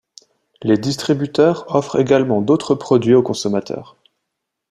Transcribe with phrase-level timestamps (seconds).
[0.63, 3.97] Les distributeurs offrent également d'autres produits aux consommateurs.